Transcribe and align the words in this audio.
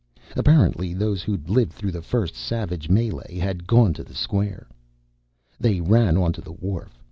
Apparently, 0.35 0.95
those 0.95 1.21
who'd 1.21 1.47
lived 1.47 1.73
through 1.73 1.91
the 1.91 2.01
first 2.01 2.33
savage 2.33 2.87
mêlée 2.89 3.37
had 3.37 3.67
gone 3.67 3.93
to 3.93 4.03
the 4.03 4.15
square. 4.15 4.67
They 5.59 5.79
ran 5.79 6.17
onto 6.17 6.41
the 6.41 6.53
wharf. 6.53 6.99